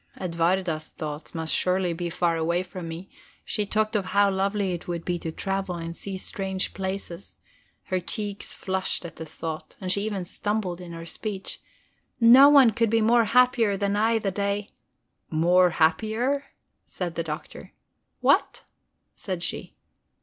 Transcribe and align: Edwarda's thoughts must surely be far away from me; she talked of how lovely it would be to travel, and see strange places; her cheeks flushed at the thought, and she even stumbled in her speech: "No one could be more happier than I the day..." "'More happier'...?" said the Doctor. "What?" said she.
Edwarda's 0.19 0.87
thoughts 0.89 1.35
must 1.35 1.53
surely 1.53 1.93
be 1.93 2.09
far 2.09 2.35
away 2.35 2.63
from 2.63 2.87
me; 2.87 3.07
she 3.45 3.67
talked 3.67 3.95
of 3.95 4.05
how 4.05 4.31
lovely 4.31 4.71
it 4.71 4.87
would 4.87 5.05
be 5.05 5.19
to 5.19 5.31
travel, 5.31 5.75
and 5.75 5.95
see 5.95 6.17
strange 6.17 6.73
places; 6.73 7.35
her 7.83 7.99
cheeks 7.99 8.51
flushed 8.51 9.05
at 9.05 9.17
the 9.17 9.27
thought, 9.27 9.77
and 9.79 9.91
she 9.91 10.01
even 10.01 10.23
stumbled 10.23 10.81
in 10.81 10.91
her 10.91 11.05
speech: 11.05 11.61
"No 12.19 12.49
one 12.49 12.71
could 12.71 12.89
be 12.89 12.99
more 13.01 13.25
happier 13.25 13.77
than 13.77 13.95
I 13.95 14.17
the 14.17 14.31
day..." 14.31 14.69
"'More 15.29 15.69
happier'...?" 15.69 16.45
said 16.83 17.13
the 17.13 17.21
Doctor. 17.23 17.73
"What?" 18.21 18.63
said 19.15 19.43
she. 19.43 19.75